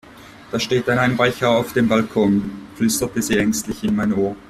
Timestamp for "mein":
3.97-4.11